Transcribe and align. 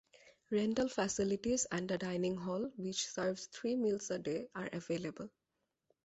Rental 0.49 0.89
facilities 0.89 1.67
and 1.71 1.91
a 1.91 1.97
dining 1.99 2.35
hall, 2.35 2.71
which 2.75 3.05
serves 3.05 3.45
three 3.45 3.75
meals 3.75 4.09
a 4.09 4.17
day, 4.17 4.47
are 4.55 4.67
available. 4.73 5.29